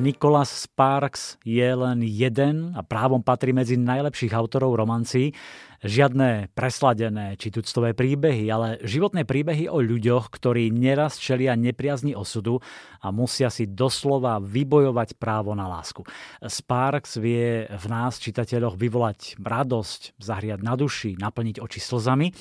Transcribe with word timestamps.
Nicholas 0.00 0.64
Sparks 0.64 1.36
je 1.44 1.68
len 1.76 2.00
jeden 2.00 2.72
a 2.72 2.80
právom 2.80 3.20
patrí 3.20 3.52
medzi 3.52 3.76
najlepších 3.76 4.32
autorov 4.32 4.72
romancí. 4.72 5.36
Žiadne 5.84 6.52
presladené 6.56 7.36
či 7.36 7.52
tuctové 7.52 7.92
príbehy, 7.92 8.48
ale 8.48 8.80
životné 8.80 9.28
príbehy 9.28 9.68
o 9.68 9.80
ľuďoch, 9.80 10.32
ktorí 10.32 10.72
neraz 10.72 11.20
čelia 11.20 11.52
nepriazni 11.52 12.16
osudu 12.16 12.64
a 13.04 13.12
musia 13.12 13.52
si 13.52 13.68
doslova 13.68 14.40
vybojovať 14.40 15.20
právo 15.20 15.52
na 15.52 15.68
lásku. 15.68 16.04
Sparks 16.40 17.20
vie 17.20 17.68
v 17.68 17.86
nás, 17.92 18.16
čitateľoch, 18.20 18.80
vyvolať 18.80 19.36
radosť, 19.36 20.16
zahriať 20.16 20.60
na 20.64 20.80
duši, 20.80 21.20
naplniť 21.20 21.60
oči 21.60 21.80
slzami 21.80 22.32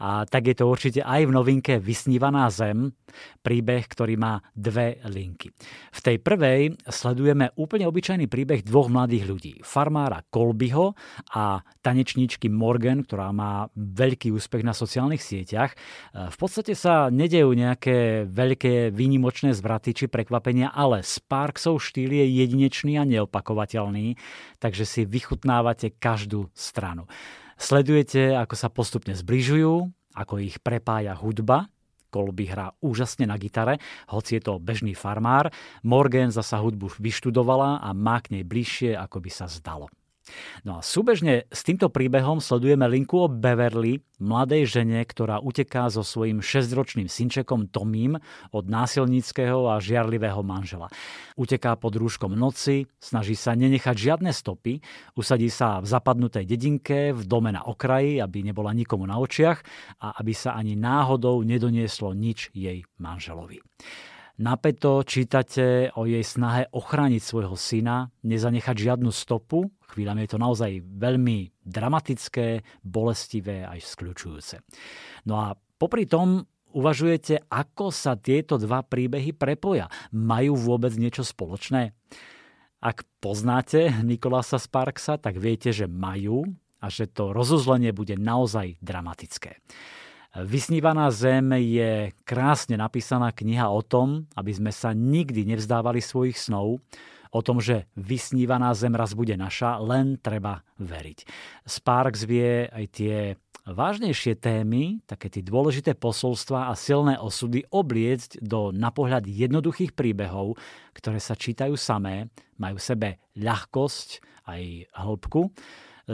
a 0.00 0.24
tak 0.24 0.48
je 0.48 0.56
to 0.56 0.64
určite 0.64 1.04
aj 1.04 1.28
v 1.28 1.34
novinke 1.36 1.72
Vysnívaná 1.76 2.48
zem, 2.48 2.96
príbeh, 3.44 3.84
ktorý 3.84 4.16
má 4.16 4.40
dve 4.56 4.96
linky. 5.04 5.52
V 5.92 6.00
tej 6.00 6.16
prvej 6.24 6.80
sledujeme 6.88 7.52
úplne 7.60 7.84
obyčajný 7.84 8.24
príbeh 8.24 8.64
dvoch 8.64 8.88
mladých 8.88 9.24
ľudí. 9.28 9.54
Farmára 9.60 10.24
Kolbyho 10.32 10.96
a 11.36 11.60
tanečníčky 11.84 12.48
Morgan, 12.48 13.04
ktorá 13.04 13.28
má 13.34 13.68
veľký 13.76 14.32
úspech 14.32 14.64
na 14.64 14.72
sociálnych 14.72 15.20
sieťach. 15.20 15.76
V 16.16 16.36
podstate 16.40 16.72
sa 16.72 17.12
nedejú 17.12 17.52
nejaké 17.52 18.24
veľké 18.24 18.94
výnimočné 18.96 19.52
zvraty 19.52 19.92
či 19.92 20.04
prekvapenia, 20.08 20.72
ale 20.72 21.04
Sparksov 21.04 21.82
štýl 21.82 22.24
je 22.24 22.26
jedinečný 22.40 22.96
a 22.96 23.04
neopakovateľný, 23.04 24.16
takže 24.62 24.88
si 24.88 25.02
vychutnávate 25.04 25.92
každú 25.98 26.48
stranu. 26.56 27.04
Sledujete, 27.60 28.32
ako 28.40 28.56
sa 28.56 28.72
postupne 28.72 29.12
zbližujú, 29.12 29.92
ako 30.16 30.40
ich 30.40 30.56
prepája 30.64 31.12
hudba, 31.12 31.68
Kolby 32.10 32.50
hrá 32.50 32.74
úžasne 32.82 33.28
na 33.28 33.38
gitare, 33.38 33.78
hoci 34.10 34.40
je 34.40 34.42
to 34.42 34.58
bežný 34.58 34.98
farmár. 34.98 35.54
Morgan 35.86 36.34
zasa 36.34 36.58
hudbu 36.58 36.98
vyštudovala 36.98 37.78
a 37.78 37.94
má 37.94 38.18
k 38.18 38.34
nej 38.34 38.44
bližšie, 38.44 38.98
ako 38.98 39.22
by 39.22 39.30
sa 39.30 39.46
zdalo. 39.46 39.86
No 40.62 40.78
a 40.78 40.80
súbežne 40.84 41.48
s 41.48 41.60
týmto 41.64 41.88
príbehom 41.88 42.42
sledujeme 42.42 42.84
linku 42.86 43.24
o 43.24 43.28
Beverly, 43.28 44.02
mladej 44.20 44.68
žene, 44.68 45.00
ktorá 45.02 45.40
uteká 45.40 45.88
so 45.88 46.04
svojím 46.04 46.44
šesťročným 46.44 47.08
synčekom 47.08 47.72
Tomím 47.72 48.20
od 48.52 48.64
násilníckého 48.68 49.72
a 49.72 49.80
žiarlivého 49.80 50.44
manžela. 50.44 50.92
Uteká 51.40 51.74
pod 51.80 51.96
rúškom 51.96 52.36
noci, 52.36 52.84
snaží 53.00 53.32
sa 53.34 53.56
nenechať 53.56 53.96
žiadne 53.96 54.30
stopy, 54.30 54.84
usadí 55.16 55.48
sa 55.48 55.80
v 55.80 55.88
zapadnutej 55.88 56.44
dedinke, 56.44 57.16
v 57.16 57.22
dome 57.24 57.50
na 57.50 57.64
okraji, 57.64 58.20
aby 58.20 58.44
nebola 58.44 58.76
nikomu 58.76 59.08
na 59.08 59.16
očiach 59.16 59.64
a 60.04 60.20
aby 60.20 60.36
sa 60.36 60.54
ani 60.54 60.76
náhodou 60.76 61.40
nedonieslo 61.40 62.12
nič 62.12 62.52
jej 62.52 62.84
manželovi. 63.00 63.64
Napeto 64.40 65.04
čítate 65.04 65.92
o 66.00 66.08
jej 66.08 66.24
snahe 66.24 66.64
ochrániť 66.72 67.20
svojho 67.20 67.60
syna, 67.60 68.08
nezanechať 68.24 68.72
žiadnu 68.72 69.12
stopu. 69.12 69.68
Chvíľami 69.92 70.24
je 70.24 70.30
to 70.32 70.40
naozaj 70.40 70.80
veľmi 70.80 71.60
dramatické, 71.60 72.64
bolestivé 72.80 73.68
aj 73.68 73.84
skľúčujúce. 73.84 74.64
No 75.28 75.44
a 75.44 75.52
popri 75.76 76.08
tom 76.08 76.48
uvažujete, 76.72 77.52
ako 77.52 77.92
sa 77.92 78.16
tieto 78.16 78.56
dva 78.56 78.80
príbehy 78.80 79.36
prepoja. 79.36 79.92
Majú 80.16 80.56
vôbec 80.56 80.96
niečo 80.96 81.20
spoločné? 81.20 81.92
Ak 82.80 83.04
poznáte 83.20 83.92
Nikolasa 84.00 84.56
Sparksa, 84.56 85.20
tak 85.20 85.36
viete, 85.36 85.68
že 85.68 85.84
majú 85.84 86.48
a 86.80 86.88
že 86.88 87.12
to 87.12 87.36
rozuzlenie 87.36 87.92
bude 87.92 88.16
naozaj 88.16 88.80
dramatické. 88.80 89.60
Vysnívaná 90.30 91.10
zem 91.10 91.58
je 91.58 92.14
krásne 92.22 92.78
napísaná 92.78 93.34
kniha 93.34 93.66
o 93.66 93.82
tom, 93.82 94.30
aby 94.38 94.54
sme 94.54 94.70
sa 94.70 94.94
nikdy 94.94 95.42
nevzdávali 95.42 95.98
svojich 95.98 96.38
snov, 96.38 96.78
o 97.30 97.40
tom, 97.42 97.58
že 97.58 97.90
vysnívaná 97.98 98.70
zem 98.74 98.94
raz 98.94 99.14
bude 99.14 99.34
naša, 99.34 99.82
len 99.82 100.18
treba 100.22 100.62
veriť. 100.78 101.26
Sparks 101.66 102.26
vie 102.26 102.66
aj 102.70 102.84
tie 102.94 103.16
vážnejšie 103.66 104.38
témy, 104.38 105.02
také 105.06 105.30
tie 105.30 105.42
dôležité 105.42 105.98
posolstva 105.98 106.70
a 106.70 106.78
silné 106.78 107.18
osudy 107.18 107.66
obliecť 107.70 108.42
do 108.42 108.70
napohľad 108.74 109.26
jednoduchých 109.26 109.94
príbehov, 109.94 110.58
ktoré 110.94 111.18
sa 111.22 111.38
čítajú 111.38 111.74
samé, 111.74 112.30
majú 112.58 112.78
v 112.78 112.86
sebe 112.86 113.08
ľahkosť 113.34 114.22
aj 114.46 114.62
hĺbku 114.94 115.50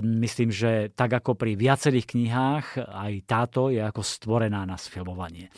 Myslím, 0.02 0.52
že 0.52 0.92
tak 0.92 1.16
ako 1.16 1.38
pri 1.38 1.56
viacerých 1.56 2.06
knihách, 2.12 2.66
aj 2.84 3.12
táto 3.24 3.72
je 3.72 3.80
ako 3.80 4.02
stvorená 4.04 4.66
na 4.68 4.76
sfilmovanie. 4.76 5.48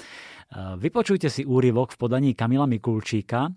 Vypočujte 0.79 1.29
si 1.29 1.43
úryvok 1.45 1.93
v 1.93 2.01
podaní 2.01 2.31
Kamila 2.33 2.65
Mikulčíka 2.65 3.51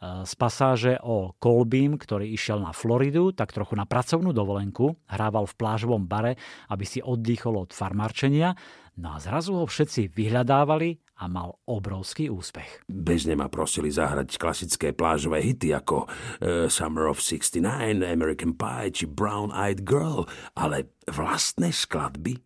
z 0.00 0.32
pasáže 0.36 1.00
o 1.00 1.32
Kolbím, 1.40 1.96
ktorý 1.96 2.28
išiel 2.28 2.60
na 2.60 2.76
Floridu, 2.76 3.32
tak 3.32 3.56
trochu 3.56 3.74
na 3.80 3.88
pracovnú 3.88 4.36
dovolenku, 4.36 4.92
hrával 5.08 5.48
v 5.48 5.56
plážovom 5.56 6.04
bare, 6.04 6.36
aby 6.68 6.84
si 6.84 7.00
oddychol 7.00 7.64
od 7.64 7.72
farmarčenia, 7.72 8.52
no 8.96 9.16
a 9.16 9.18
zrazu 9.20 9.56
ho 9.56 9.64
všetci 9.68 10.12
vyhľadávali 10.12 11.00
a 11.16 11.32
mal 11.32 11.56
obrovský 11.64 12.28
úspech. 12.28 12.84
Bežne 12.92 13.36
ma 13.40 13.48
prosili 13.48 13.88
zahrať 13.88 14.36
klasické 14.36 14.92
plážové 14.92 15.40
hity 15.40 15.72
ako 15.72 16.04
uh, 16.04 16.68
Summer 16.68 17.08
of 17.08 17.20
69, 17.20 18.04
American 18.04 18.52
Pie 18.52 18.92
či 18.92 19.04
Brown 19.08 19.48
Eyed 19.52 19.88
Girl, 19.88 20.28
ale 20.52 20.92
vlastné 21.08 21.72
skladby? 21.72 22.36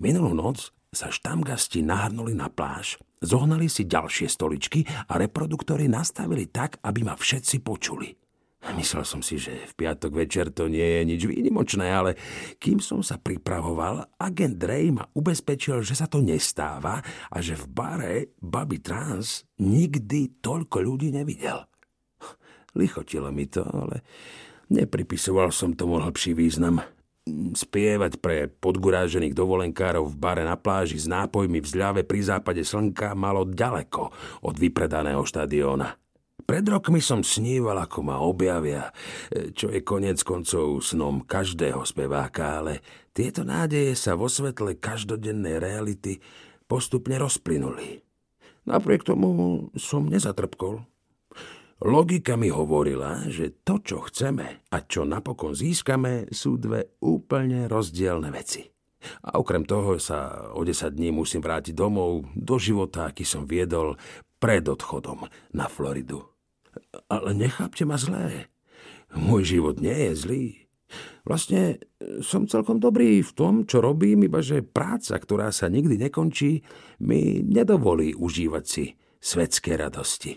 Minulú 0.00 0.32
noc 0.32 0.72
sa 0.94 1.12
štamgasti 1.12 1.84
nahrnuli 1.84 2.32
na 2.32 2.48
pláž, 2.48 2.96
zohnali 3.20 3.68
si 3.68 3.84
ďalšie 3.84 4.30
stoličky 4.30 4.86
a 5.10 5.20
reproduktory 5.20 5.90
nastavili 5.90 6.48
tak, 6.48 6.80
aby 6.80 7.04
ma 7.04 7.18
všetci 7.18 7.60
počuli. 7.60 8.23
Myslel 8.72 9.04
som 9.04 9.20
si, 9.20 9.36
že 9.36 9.52
v 9.68 9.72
piatok 9.76 10.24
večer 10.24 10.48
to 10.48 10.72
nie 10.72 10.80
je 10.80 11.02
nič 11.04 11.22
výnimočné, 11.28 11.84
ale 11.84 12.16
kým 12.56 12.80
som 12.80 13.04
sa 13.04 13.20
pripravoval, 13.20 14.16
agent 14.16 14.56
Drej 14.56 14.96
ma 14.96 15.04
ubezpečil, 15.12 15.84
že 15.84 15.92
sa 15.92 16.08
to 16.08 16.24
nestáva 16.24 17.04
a 17.28 17.36
že 17.44 17.60
v 17.60 17.64
bare 17.68 18.14
Baby 18.40 18.80
Trans 18.80 19.44
nikdy 19.60 20.40
toľko 20.40 20.80
ľudí 20.80 21.12
nevidel. 21.12 21.68
Lichotilo 22.72 23.28
mi 23.28 23.44
to, 23.46 23.62
ale 23.68 24.00
nepripisoval 24.72 25.52
som 25.52 25.76
tomu 25.76 26.00
hlbší 26.00 26.32
význam. 26.32 26.80
Spievať 27.56 28.20
pre 28.20 28.48
podgurážených 28.48 29.32
dovolenkárov 29.32 30.12
v 30.12 30.16
bare 30.20 30.44
na 30.44 30.60
pláži 30.60 31.00
s 31.00 31.08
nápojmi 31.08 31.60
v 31.60 31.68
zľave 31.68 32.00
pri 32.04 32.20
západe 32.20 32.60
slnka 32.60 33.16
malo 33.16 33.48
ďaleko 33.48 34.12
od 34.44 34.54
vypredaného 34.60 35.24
štadióna. 35.24 36.03
Pred 36.44 36.64
rokmi 36.68 37.00
som 37.00 37.24
sníval, 37.24 37.80
ako 37.80 38.04
ma 38.04 38.20
objavia, 38.20 38.92
čo 39.56 39.72
je 39.72 39.80
konec 39.80 40.20
koncov 40.20 40.84
snom 40.84 41.24
každého 41.24 41.80
speváka, 41.88 42.60
ale 42.60 42.84
tieto 43.16 43.48
nádeje 43.48 43.96
sa 43.96 44.12
vo 44.12 44.28
svetle 44.28 44.76
každodennej 44.76 45.56
reality 45.56 46.20
postupne 46.68 47.16
rozplynuli. 47.16 48.04
Napriek 48.68 49.08
tomu 49.08 49.68
som 49.76 50.04
nezatrpkol. 50.04 50.84
Logika 51.84 52.36
mi 52.36 52.52
hovorila, 52.52 53.24
že 53.28 53.60
to, 53.64 53.80
čo 53.80 54.04
chceme 54.08 54.68
a 54.68 54.76
čo 54.84 55.04
napokon 55.08 55.56
získame, 55.56 56.28
sú 56.28 56.60
dve 56.60 56.96
úplne 57.04 57.68
rozdielne 57.68 58.28
veci. 58.32 58.64
A 59.28 59.36
okrem 59.36 59.68
toho 59.68 60.00
sa 60.00 60.48
o 60.56 60.64
10 60.64 60.96
dní 60.96 61.12
musím 61.12 61.44
vrátiť 61.44 61.76
domov 61.76 62.24
do 62.32 62.56
života, 62.56 63.08
aký 63.08 63.24
som 63.24 63.44
viedol 63.44 64.00
pred 64.40 64.64
odchodom 64.64 65.28
na 65.52 65.68
Floridu. 65.68 66.33
Ale 67.12 67.36
nechápte 67.36 67.84
ma 67.84 68.00
zlé. 68.00 68.48
Môj 69.14 69.58
život 69.58 69.78
nie 69.78 69.94
je 69.94 70.12
zlý. 70.16 70.46
Vlastne 71.28 71.80
som 72.24 72.48
celkom 72.48 72.80
dobrý 72.80 73.20
v 73.20 73.32
tom, 73.36 73.54
čo 73.68 73.84
robím, 73.84 74.24
iba 74.24 74.40
že 74.40 74.64
práca, 74.64 75.16
ktorá 75.16 75.52
sa 75.52 75.68
nikdy 75.68 76.08
nekončí, 76.08 76.64
mi 77.04 77.44
nedovolí 77.44 78.16
užívať 78.16 78.64
si 78.64 78.96
svetské 79.20 79.76
radosti. 79.76 80.32